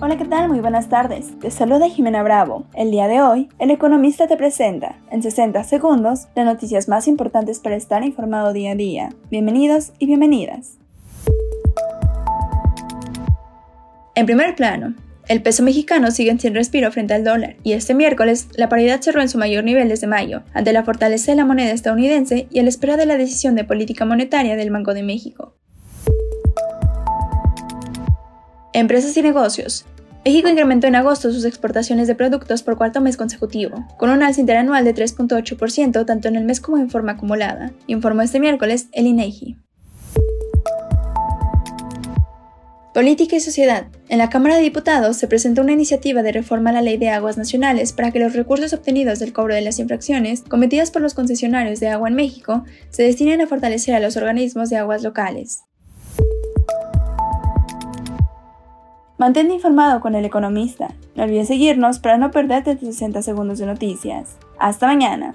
[0.00, 0.48] Hola, ¿qué tal?
[0.48, 1.36] Muy buenas tardes.
[1.40, 2.64] Te saluda Jimena Bravo.
[2.72, 7.58] El día de hoy, el economista te presenta, en 60 segundos, las noticias más importantes
[7.58, 9.08] para estar informado día a día.
[9.28, 10.78] Bienvenidos y bienvenidas.
[14.14, 14.94] En primer plano,
[15.26, 19.20] el peso mexicano sigue sin respiro frente al dólar y este miércoles la paridad cerró
[19.20, 22.62] en su mayor nivel desde mayo, ante la fortaleza de la moneda estadounidense y a
[22.62, 25.54] la espera de la decisión de política monetaria del Banco de México.
[28.74, 29.86] Empresas y negocios.
[30.28, 34.42] México incrementó en agosto sus exportaciones de productos por cuarto mes consecutivo, con un alza
[34.42, 39.06] interanual de 3.8% tanto en el mes como en forma acumulada, informó este miércoles el
[39.06, 39.56] INEGI.
[42.92, 43.86] Política y sociedad.
[44.10, 47.08] En la Cámara de Diputados se presentó una iniciativa de reforma a la Ley de
[47.08, 51.14] Aguas Nacionales para que los recursos obtenidos del cobro de las infracciones cometidas por los
[51.14, 55.60] concesionarios de agua en México se destinen a fortalecer a los organismos de aguas locales.
[59.18, 60.94] Mantente informado con el economista.
[61.16, 64.38] No olvides seguirnos para no perderte tus 60 segundos de noticias.
[64.60, 65.34] Hasta mañana.